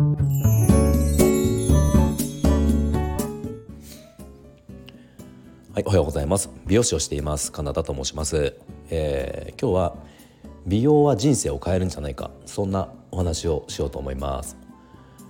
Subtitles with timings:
[0.00, 0.06] は
[5.76, 6.48] い、おはようございます。
[6.66, 7.52] 美容師をしています。
[7.52, 8.56] カナダと申します。
[8.88, 9.96] えー、今日は
[10.66, 14.56] 美容は人生を変えるんじゃないか、そんなお話をしようと思います。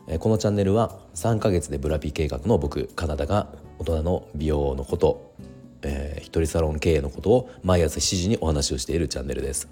[0.06, 3.48] えー、このチャンネルは3ヶ月でブラピ計画の僕カナダが
[3.80, 5.34] 大人の美容のこと、
[5.82, 9.66] えー、一人サロン経営のことを毎朝7時にお話をしているチャンネルです。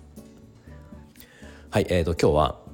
[1.70, 2.67] はい、えーと今日は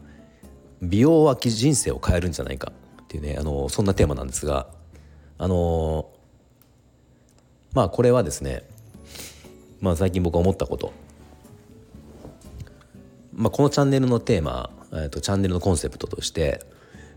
[0.85, 4.69] 美容は人生を変えるんじゃないかっていうね、あのそんなテーマなんですが、
[5.39, 6.11] あの
[7.73, 8.63] まあこれはですね、
[9.81, 10.93] まあ最近僕思ったこと、
[13.35, 16.61] まあこのチャンネルのテーマ、えーとチャンネルのコンセプトとして、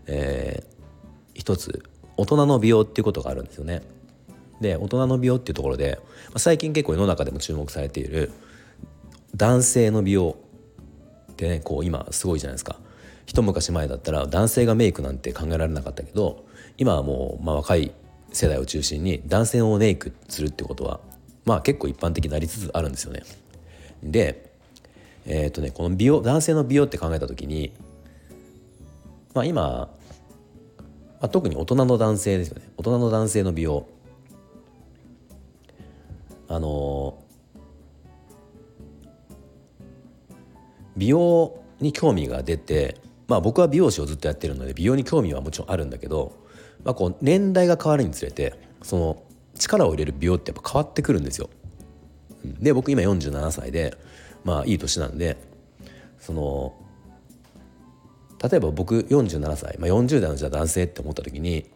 [0.06, 0.68] えー、
[1.34, 1.84] 一つ
[2.16, 3.82] 大人の美容っていうことがあるんですよね。
[4.60, 8.32] で大人の美容っていうところで、まあ、最近結構世の中でも注目されている
[9.36, 10.36] 男性の美容
[11.32, 12.76] ってねこう今すごいじゃないですか。
[13.28, 16.46] 一昔前だったら男性がメイクなんて考えられなかったけど
[16.78, 17.92] 今はもう、まあ、若い
[18.32, 20.98] 世代を中心に男性をメイクするってことは
[21.44, 23.22] まあ結構一般的になりつつあるんですよね。
[24.02, 24.50] で
[25.26, 27.74] えー、っとねこの美容男性の美容って考えた時に
[29.34, 29.88] まあ今、ま
[31.20, 33.86] あ、特に大人の男性ですよね大人の男性の美容
[36.48, 37.22] あの
[40.96, 42.96] 美容に興味が出て
[43.28, 46.36] まあ僕は美容師をずっとやってるので美容に興味はもちろんあるんだけど、
[46.82, 49.22] まあ、こう年代が変わるにつれてその
[49.56, 51.50] 力を入れる美容ってやっぱ変わってくるんですよ。
[52.44, 53.96] で僕今47歳で
[54.44, 55.36] まあいい年なんで
[56.18, 56.74] その
[58.42, 61.66] 例えば僕47歳、まあ、40代のじゃ男性って思った時に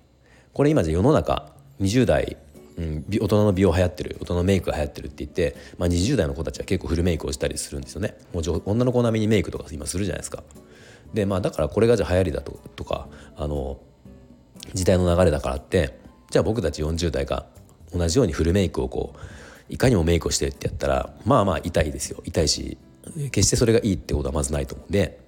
[0.53, 2.37] これ今じゃ世の中20代、
[2.79, 8.15] うん、大人の美容流行ってる大人のメイクが流行ってるって言って、まあ、20代の子たちは結構フルメイクをしたりするんですよね。
[8.33, 10.45] もう女の子並みにメイクとか今するじゃないですか。
[11.15, 13.79] でまあだからこれがじゃあ流行りだととかあの
[14.75, 15.99] 時代の流れだからって
[16.31, 17.47] じゃあ僕たち40代が
[17.93, 19.19] 同じようにフルメイクをこう
[19.69, 22.79] いかにもメイクをしてってやったらまあまあ痛いですよ痛いし
[23.31, 25.21] 決してそれがいいってことはまずないと思うんで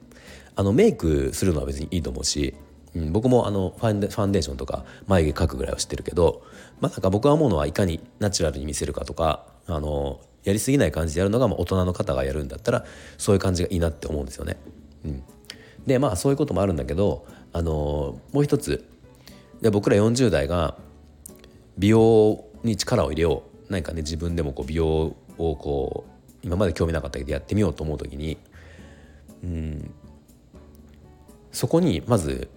[0.57, 2.55] あのメイクするのは別にいいと思うし、
[2.95, 6.43] うん、僕もあのファンデーションとか眉毛描くぐらいは知ってるけど、
[6.81, 12.85] まあ、なんか僕は思うのはいかにナチュラルに見せるかとかあのやりすぎない感じでやるのがまあ大人の方がやるんだったら
[13.19, 14.57] そういう感じがいいなって思うんですよね。
[15.05, 15.23] うん、
[15.87, 18.89] でまあそういうこともあるんだけどあのもう一つ。
[19.61, 20.77] で僕ら40代が
[21.79, 23.73] 美容に力を入れよう。
[23.73, 28.37] 何かね自分でもこう美容をこう今まで興味なかったけどやってみようと思う時に
[29.43, 29.91] うん
[31.51, 32.51] そこにまず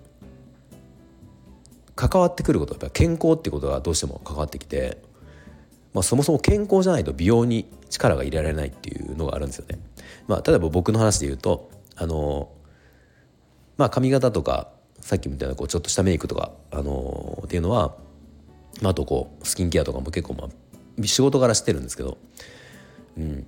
[1.96, 2.74] 関わってくること。
[2.74, 5.02] やっぱ健康ってことがどうしても関わってきて、
[5.94, 9.80] まあ、そもそも健康じゃないと美容に力が入れられないっていうのがあるんですよね。
[10.28, 12.50] まあ、例えば僕の話で言うとあの
[13.78, 17.96] まあ髪型とかさっきみたいなこうちょっとしたメイクとか、あのー、っていうのは、
[18.82, 22.18] まあ、あとこうスキンケアとかも結構まあ仕事柄してるんですけど、
[23.18, 23.46] うん、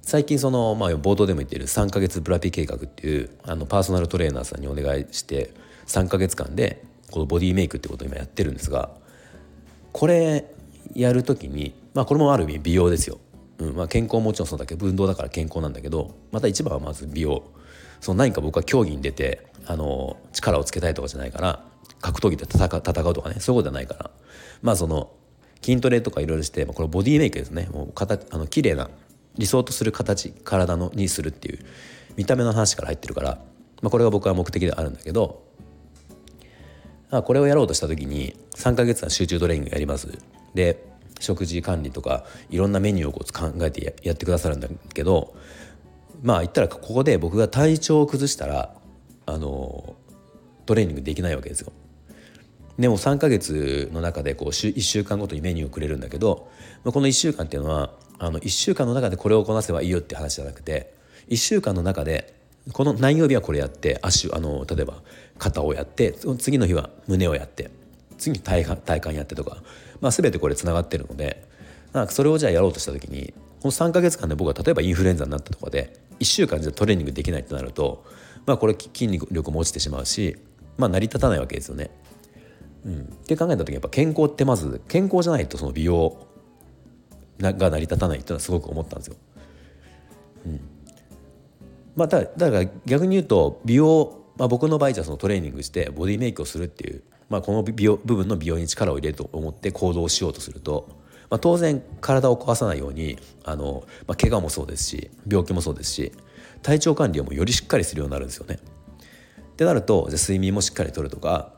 [0.00, 5.52] 最近その、まあ、冒頭でも言ってる3ヶ月ブラピ計画っていうあのパーソナルトレーナーさんにお願いして
[5.86, 8.90] 3ヶ月間でこのボディメイクってことを今やってるんですが
[9.92, 10.46] これ
[10.94, 13.20] やる時に、まあ、これもある意味美容ですよ。
[13.58, 13.76] うん。
[13.76, 17.44] まあ、健康ももちろんそうだけど運動だから健康なんだけどまた一番はまず美容。
[18.02, 21.64] その何か僕は競技に出てあの力をつけたいとかじゃないから
[22.00, 24.10] 格闘技で戦う戦うとかねそういうことじゃないから。
[24.60, 25.12] まあその
[25.62, 27.68] 筋トレとかいろいろしてこれボディメイクですね。
[27.72, 28.90] もう形あの綺麗な
[29.38, 31.60] 理想とする形体のにするっていう
[32.16, 33.38] 見た目の話から入ってるから、
[33.80, 35.44] まあ、これが僕は目的ではあるんだけど、
[37.10, 40.18] あ、これをやろうとした時に3ヶ月間集中トレーニングやります。
[40.54, 40.90] で
[41.20, 45.36] 食事管理とかいろんなメニューをこう考えてやってくださるんだけど
[46.22, 48.74] まあ言ったらここで僕が体調を崩したら
[49.26, 49.96] あの
[50.66, 51.72] トレーニングできないわけですよ。
[52.78, 56.48] でも3ヶ月の中でこう1週間ごとにメニューをくれるんだけど
[56.84, 60.94] この1週間っていうのはあの1週間の中でこれをこなせばいいよって話じゃなくて
[61.28, 62.34] 1週間の中で
[62.72, 65.02] この何曜日はこれやって足あの例えば
[65.38, 67.70] 肩をやって次の日は胸をやって
[68.16, 69.62] 次に体体幹やってとか、
[70.00, 71.46] まあ、全てこれつながってるので
[71.92, 78.04] なんかそれをじゃあやろうとした時にこの3ヶ月間で僕は例えばインフルエンザになったとかで1週間じゃトレーニングできないとなると、
[78.46, 80.36] まあ、これ筋肉力も落ちてしまうし、
[80.76, 81.90] まあ、成り立たないわけですよね。
[82.84, 86.26] うん、って考えた時やっぱ健康ってまず健康じゃないとその美容
[87.40, 89.16] が成り立たないっていうのはすごく思ったんですよ。
[90.46, 90.60] うん
[91.94, 100.88] まあ、だだから逆に言うと美容、まあ、僕の場合じゃそのトレーニングしてボディメイクをするっていう、まあ、この美容部分の美容に力を入れると思って行動しようとすると、
[101.32, 106.12] まあ、当然体を壊さないようにあの、まあ、怪我もそうですし病気もそうですし
[106.60, 108.58] 体調管理をもよりしっかりするようになるんですよね。
[109.40, 111.54] ってなるとじゃ睡眠もしっかりとるとか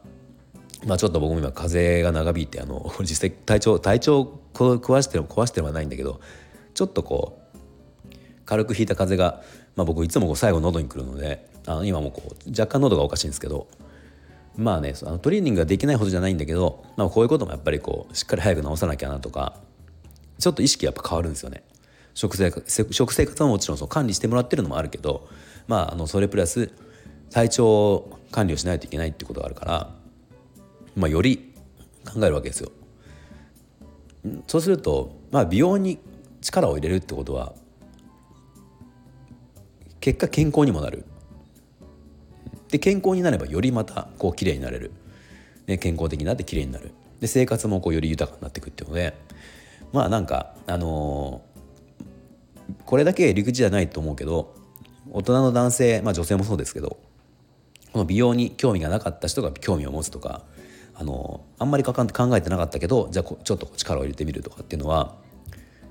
[0.87, 6.21] まあちょっと僕も今風邪が長引いてあの 実際体調体調壊してる壊してはないんだけど
[6.73, 7.41] ちょっとこ
[8.05, 8.09] う
[8.45, 9.43] 軽く引いた風が、
[9.75, 13.67] まあ、僕いつもこう最後喉にくるのであの今もこう若干喉がおかしいんですけど
[14.57, 19.55] まあねあのトレーニングができないほどじゃないんだけど、まあ、こういうこともやっぱりこうしっかり早く治さなきゃなとか
[20.39, 21.63] ちょっと意識やっぱ変わるんですよね。
[22.15, 25.29] 食生活食生活はもちろんそう管理してもらってるのもあるけど、
[25.67, 26.71] まあ、あのそれプラス
[27.31, 29.91] 体調管理をしないといけないってことがあるから、
[30.97, 31.53] まあ、より
[32.05, 32.71] 考えるわけですよ。
[34.47, 35.99] そうすると、まあ、美容に
[36.41, 37.53] 力を入れるってことは
[40.01, 41.05] 結果健康にもなる
[42.75, 44.91] で健康になればよりまたこう綺麗になれる、
[45.69, 46.91] ね、健康的になって綺麗になる
[47.21, 49.15] で生活もこうより豊かになっていくっていうので
[49.93, 54.57] まあなんかあのー、これだけ理屈じゃないと思うけど
[55.13, 56.99] 大人の男性、まあ、女性もそうですけど
[57.93, 60.43] この美容に興味がなかった人が興味を持つとか
[60.97, 61.95] あのー、あんまり考
[62.37, 65.15] えてなかったけどじゃあちょっと力を入れてみるとかっていうのは、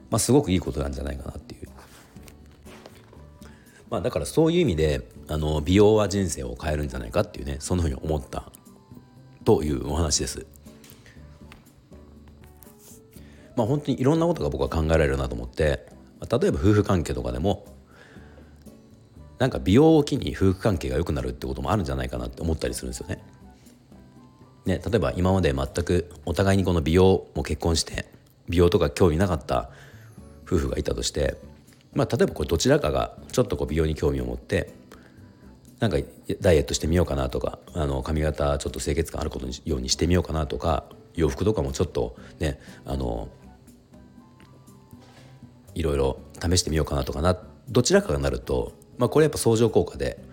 [0.09, 1.72] まあ、すごくいいことなんじゃないかなっていう。
[3.93, 8.51] まあ、だからそういう意味であの美容は人生を変えるんじゃないかっていうねそんなふうに思った
[9.45, 10.47] というお話です。
[13.55, 15.85] まあ本当にいろんなことが僕は考えられるなと思って
[16.27, 17.67] 例えば夫婦関係とかでも
[19.37, 23.23] なんか美容を機に夫婦関係が良くなるってこともあるんじゃないかなって思ったりするんですよね。
[24.65, 28.07] ね例えば今まで全くお互いにこの美容も結婚して
[28.49, 29.69] 美容とか興味なかった
[30.47, 31.37] 夫婦がいたとして
[31.93, 34.73] まあ例えばこれどちらかがちょっとこう美容に興味を持って
[35.79, 35.97] なんか
[36.39, 40.85] ダイエットしてみようかなとかあの髪型ちょっと清潔感あることにようにしてみようかなとか
[41.15, 43.27] 洋服とかもちょっとねあの
[45.75, 47.37] いろいろ試してみようかなとかな
[47.69, 50.23] どちらかがなると、まあ、これやっぱ相乗効果で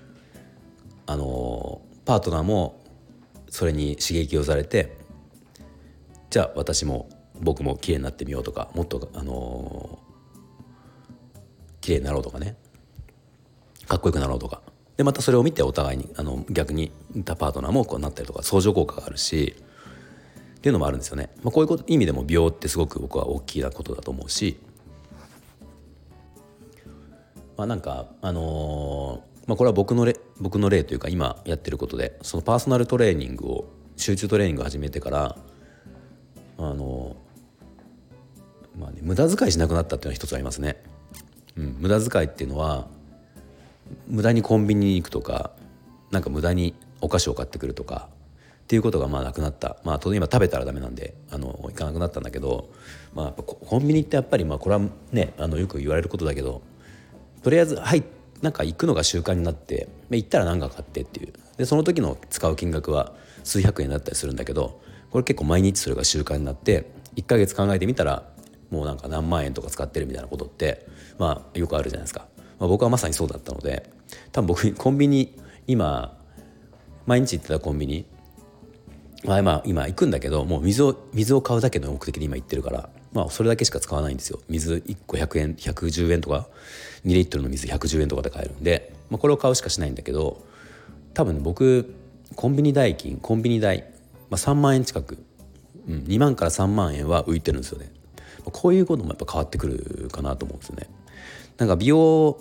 [1.07, 2.81] あのパートナーも
[3.49, 4.97] それに刺激をされて
[6.31, 7.09] じゃあ私も
[7.41, 9.99] 僕も綺麗になってみようとかもっとあの
[11.81, 12.57] 綺麗になろうとかね。
[13.87, 14.63] かっこよくなろうとか。
[15.01, 16.93] でまたそれを見てお互いにあの逆に
[17.25, 19.57] たパートナーもこうなったりとか相乗効果があるし
[20.59, 24.61] っていうのもあるんですよね、まあ、こういうこと意味でも美容ってすごく僕は大きなことだと思うし。
[27.57, 35.37] まあなんかあのー、まあ、これは僕の例僕の例というか今やってることでそのパーソナルトレーニングを集中トレーニングを始めてから
[36.59, 37.17] あの、
[38.79, 40.83] まあね無駄遣いしなくなったっていうのは一つありますね。
[41.57, 42.87] うん、無駄遣いっていうのは
[44.09, 45.51] 無駄にコンビニに行くとか
[46.11, 48.09] なんか無駄にお菓子を買ってくるとか
[48.63, 49.79] っていうことがまあなくなった。
[49.83, 52.71] まあ当然今食べたらダメなんであの行かなくなったんだけど、
[53.15, 56.63] まあ、コンビニってやっぱりまあこれはねあのよく言われることだけど
[57.43, 58.05] とりあえずはい
[58.43, 61.33] なんか行くのが習慣になって行ったら何か買ってっていう。
[61.57, 63.13] でその時の使う金額は
[63.45, 64.81] 数百円だったりするんだけど
[65.11, 68.23] これ結構毎日それが習慣になって1ヶ月考えてみたら
[68.71, 70.87] もうなんか何万円とか使ってるみたいなことって
[71.19, 72.27] まあよくあるじゃないですか、
[72.59, 73.91] まあ、僕はまさにそうだったので
[74.33, 76.17] 多分僕コンビニ今
[77.07, 78.07] 毎日行ってたコンビニ
[79.25, 84.41] まあ今今行くんだけどもう水を水を買うだけの目的で今行ってるからまあそれだけしか使わないんですよ。
[84.49, 86.49] 水1個100円110円とか
[87.05, 90.45] 2リットルの水110円とかで買えるんで、まあ、これを買うしかしないんだけど
[91.15, 91.95] 多分、僕
[92.37, 93.91] コンビニ代金コンビニ代、
[94.31, 95.19] まあ、3万円近く、
[95.89, 97.93] うん、2万から3万円は浮いてるんですよね。
[98.45, 100.89] こういうこともやっぱ変わってくるかなと思うんですよね。
[101.59, 102.39] なんか美容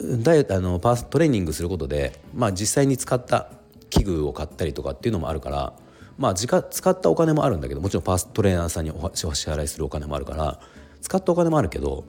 [0.00, 3.50] ダイエットあのパーストレーニングすることで、まあ、実際に使った
[3.90, 5.74] 器具を買ったりとかっていうのもあるから
[6.18, 10.60] まあ使ったお金もあるんだけどもちろんパーストレーナーさんにお支払いするお金もあるから
[11.00, 12.04] 使ったお金もあるけど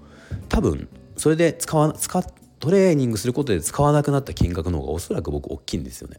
[0.50, 2.24] 多分それで使わ使
[2.64, 6.18] トレーニングすることで使わなくなった金額の方がおそらく僕大きいんですよね。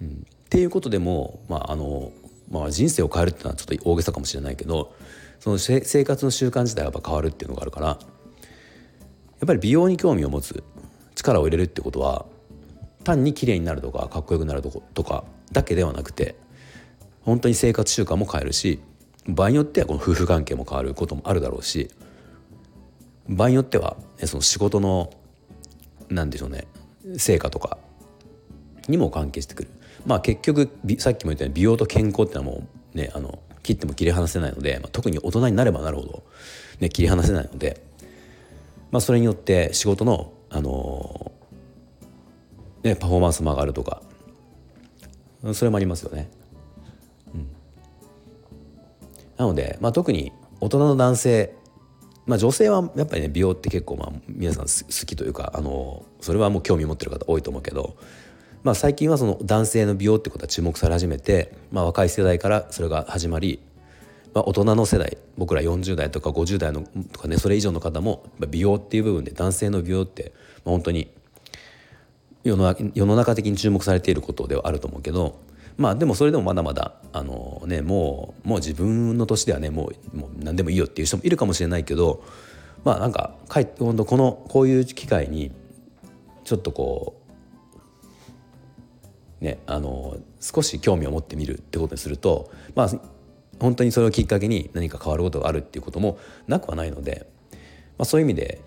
[0.00, 0.12] うん、っ
[0.48, 2.10] ていうことでも、まああの
[2.50, 4.94] まあ、人生を変えるっていうのはちょっと大げさかもしれないけど
[5.38, 10.62] その生活の習慣自体がやっぱ変わるっていうのがあるからやっぱり美容に興味を持つ
[11.14, 12.26] 力を入れるってことは
[13.04, 16.36] 単に綺麗になるとかかっこよくなるとかだけではなくて
[17.22, 18.80] 本当に生活習慣も変えるし
[19.26, 21.90] 場合によってはこの夫婦関係も変わることもあるだろうし
[23.28, 25.10] 場合によっては、ね、その仕事の
[26.08, 26.66] 何でしょうね
[27.16, 27.78] 成果とか
[28.90, 29.68] にも関係してくる
[30.06, 36.22] まあ結局さっきも言ったように美容と健康ってのはもうねあの切っても切り離せないので、まあ、特に大人になればなるほど、
[36.80, 37.82] ね、切り離せないので、
[38.90, 44.02] まあ、それによって仕事の、あのー、ね、パフォーマンスも上がるとか
[45.52, 46.30] それもありますよね。
[47.34, 47.48] うん、
[49.38, 51.54] なので、まあ、特に大人の男性
[52.26, 57.96] まあ、女性はやっぱりね美容って結構まあ皆さん好きというかあのそれはもう興味持ってる方多いと思うけど
[58.62, 63.58] まあ、最近はその男性の美容ってことは注目され始めて、まあ、若い世代からそれが始まり、
[64.34, 70.32] まあ、大人の世代僕ら40代とか50代のとかねそれ以上の方も美容っていう部分で男性の美容って、
[70.64, 71.10] まあ、本当に
[72.44, 75.40] 世の世の中的に注目されていることではあると思うけど
[75.78, 82.22] まあでもそれでもまだまだあの、ね、もうもう自分の年ではねもうもう何でもいいよっていう人もいるかもしれないけど
[82.84, 85.52] まあなんかかえ本当このこういう機会に
[86.44, 87.19] ちょっとこう
[89.40, 92.90] ねあの少し興味を持ってみるってことにするとまあ
[93.58, 96.18] 本当にそれをきっかけに何か変わることがあるっていうことも
[96.48, 97.26] なくはないので、
[97.98, 98.62] まあ、そういう意味で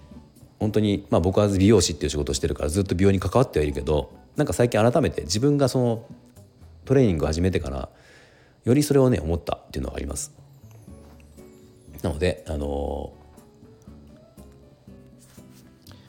[0.60, 6.06] 本当に、まあ、僕は美容師っていう仕事をしてるからずっと美容に関わってはいるけどなんか最近改めて自分がその
[6.86, 7.90] トレーニングを始めてから
[8.64, 10.34] よりそれをね思ったっていうのはあります。
[12.02, 13.14] なのであの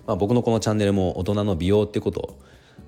[0.07, 2.39] まあ、僕のこのチャンネルも大人の美容ってことを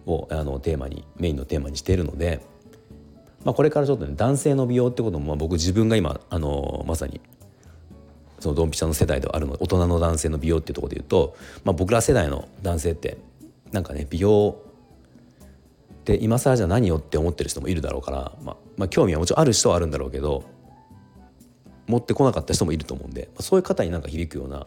[0.06, 2.40] をあのテーマにメインのテーマにしているので、
[3.44, 7.20] まあ、これからちょっとね男性の美容ってことも、まあ、僕自分が今あのまさに
[8.38, 13.18] そのドンピシャの世代ではあるので大人の男性の美容っていうところで言うと、まあ、僕ら世代の男性って
[13.72, 14.56] なんかね美容
[15.92, 20.44] って今更じゃ何よって思ってる人もいるだろうから、まあ、まあ興味はもちろんある人はあるんだろうけど
[21.86, 24.66] 持ってこなかった人もいると思うんで、そういう方になんか響くような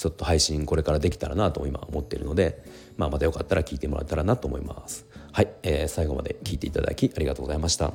[0.00, 2.64] ちょっと配信これからできたらなと今思っているので、
[2.96, 5.04] まあ、またよかったら聞いてもらえたらなと思います。
[5.30, 7.92] はい、えー、最後まで聞いていただきありがとうございました。